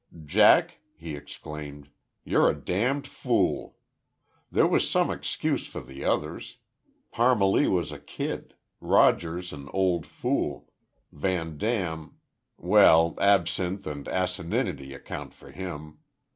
[0.25, 1.91] "Jack," he exclaimed,
[2.23, 3.77] "you're a damned fool.
[4.51, 6.57] There was some excuse for the others.
[7.13, 10.71] Parmalee was a kid Rogers an old fool
[11.11, 12.17] Van Dam
[12.57, 15.99] well, absinthe and asininity account for him.